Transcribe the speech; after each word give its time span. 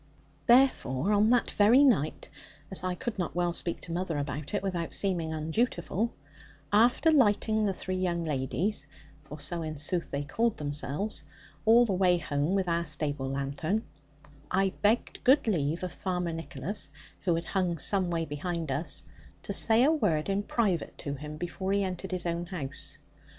Therefore, 0.47 1.13
on 1.13 1.29
that 1.29 1.51
very 1.51 1.83
night, 1.83 2.27
as 2.71 2.83
I 2.83 2.95
could 2.95 3.19
not 3.19 3.35
well 3.35 3.53
speak 3.53 3.81
to 3.81 3.91
mother 3.91 4.17
about 4.17 4.55
it, 4.55 4.63
without 4.63 4.95
seeming 4.95 5.31
undutiful, 5.31 6.11
after 6.73 7.11
lighting 7.11 7.65
the 7.65 7.73
three 7.73 7.97
young 7.97 8.23
ladies 8.23 8.87
for 9.21 9.39
so 9.39 9.61
in 9.61 9.77
sooth 9.77 10.09
they 10.09 10.23
called 10.23 10.57
themselves 10.57 11.23
all 11.65 11.85
the 11.85 11.93
way 11.93 12.17
home 12.17 12.55
with 12.55 12.67
our 12.67 12.83
stable 12.85 13.29
lanthorn, 13.29 13.83
I 14.49 14.69
begged 14.81 15.23
good 15.23 15.45
leave 15.47 15.83
of 15.83 15.91
Farmer 15.91 16.33
Nicholas 16.33 16.89
(who 17.19 17.35
had 17.35 17.45
hung 17.45 17.77
some 17.77 18.09
way 18.09 18.25
behind 18.25 18.71
us) 18.71 19.03
to 19.43 19.53
say 19.53 19.83
a 19.83 19.91
word 19.91 20.29
in 20.29 20.41
private 20.41 20.97
to 20.97 21.13
him, 21.13 21.37
before 21.37 21.73
he 21.73 21.83
entered 21.83 22.09
his 22.09 22.25
own 22.25 22.47
house. 22.47 22.97